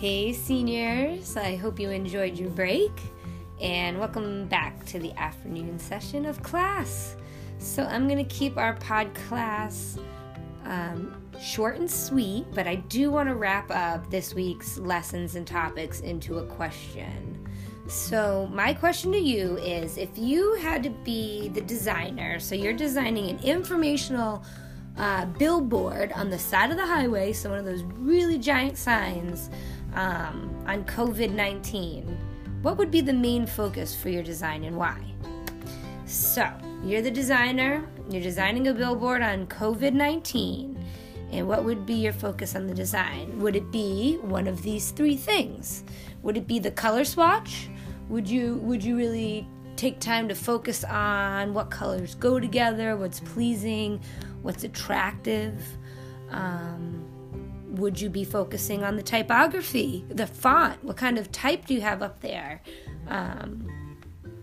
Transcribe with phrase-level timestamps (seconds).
[0.00, 2.92] Hey, seniors, I hope you enjoyed your break
[3.60, 7.16] and welcome back to the afternoon session of class.
[7.58, 9.98] So, I'm going to keep our pod class
[10.62, 15.44] um, short and sweet, but I do want to wrap up this week's lessons and
[15.44, 17.48] topics into a question.
[17.88, 22.72] So, my question to you is if you had to be the designer, so you're
[22.72, 24.44] designing an informational
[24.98, 29.50] uh, billboard on the side of the highway, so one of those really giant signs
[29.94, 32.04] um, on COVID 19,
[32.62, 35.00] what would be the main focus for your design and why?
[36.04, 36.50] So,
[36.84, 40.84] you're the designer, you're designing a billboard on COVID 19,
[41.30, 43.38] and what would be your focus on the design?
[43.38, 45.84] Would it be one of these three things?
[46.22, 47.68] Would it be the color swatch?
[48.08, 49.46] Would you would you really
[49.78, 54.00] take time to focus on what colors go together, what's pleasing,
[54.42, 55.62] what's attractive?
[56.30, 57.04] Um,
[57.76, 60.82] would you be focusing on the typography, the font?
[60.84, 62.60] What kind of type do you have up there?
[63.06, 63.68] Um,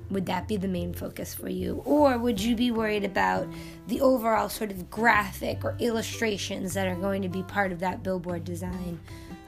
[0.09, 1.81] would that be the main focus for you?
[1.85, 3.47] Or would you be worried about
[3.87, 8.03] the overall sort of graphic or illustrations that are going to be part of that
[8.03, 8.99] billboard design?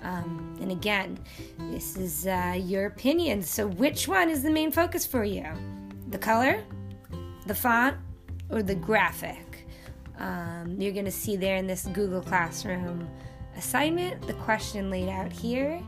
[0.04, 1.20] Um, and again,
[1.72, 3.42] this is uh, your opinion.
[3.42, 5.46] So, which one is the main focus for you?
[6.10, 6.64] The color,
[7.46, 7.98] the font,
[8.50, 9.66] or the graphic?
[10.20, 13.08] Um, you're going to see there in this Google Classroom
[13.58, 15.82] assignment, the question laid out here,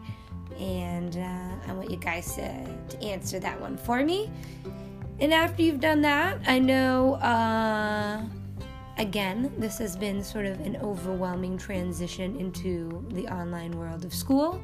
[0.59, 4.29] and uh, I want you guys to, to, answer that one for me.
[5.19, 8.23] And after you've done that, I know, uh,
[8.97, 14.61] again, this has been sort of an overwhelming transition into the online world of school.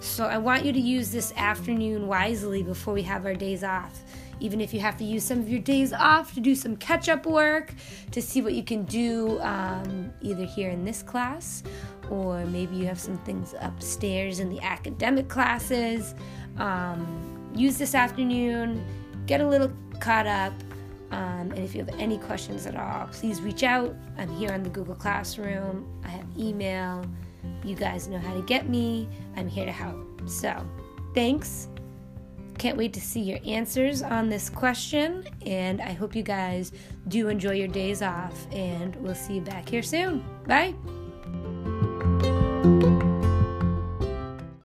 [0.00, 4.02] So I want you to use this afternoon wisely before we have our days off
[4.40, 7.08] even if you have to use some of your days off to do some catch
[7.08, 7.74] up work,
[8.10, 11.62] to see what you can do um, either here in this class
[12.10, 16.14] or maybe you have some things upstairs in the academic classes.
[16.56, 18.84] Um, use this afternoon,
[19.26, 20.52] get a little caught up.
[21.10, 23.94] Um, and if you have any questions at all, please reach out.
[24.18, 25.86] I'm here on the Google Classroom.
[26.04, 27.04] I have email.
[27.64, 29.08] You guys know how to get me.
[29.36, 30.28] I'm here to help.
[30.28, 30.54] So,
[31.14, 31.68] thanks.
[32.58, 35.24] Can't wait to see your answers on this question.
[35.46, 36.72] And I hope you guys
[37.06, 38.46] do enjoy your days off.
[38.52, 40.24] And we'll see you back here soon.
[40.46, 40.74] Bye.